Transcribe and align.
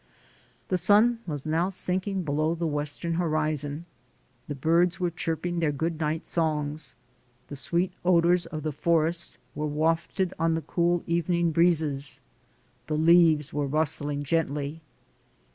The 0.69 0.79
sun 0.79 1.19
was 1.27 1.45
now 1.45 1.69
sinking 1.69 2.23
below 2.23 2.55
the 2.55 2.65
western 2.65 3.13
horizon; 3.13 3.85
the 4.47 4.55
birds 4.55 4.99
were 4.99 5.11
chirping 5.11 5.59
their 5.59 5.71
good 5.71 5.99
night 5.99 6.25
songs; 6.25 6.95
the 7.49 7.55
sweet 7.55 7.91
odors 8.03 8.47
of 8.47 8.63
the 8.63 8.71
forest 8.71 9.37
were 9.53 9.67
wafted 9.67 10.33
on 10.39 10.55
the 10.55 10.61
cool 10.63 11.03
evening 11.05 11.51
breezes; 11.51 12.19
the 12.87 12.97
leaves 12.97 13.53
were 13.53 13.67
rustling 13.67 14.23
gently. 14.23 14.81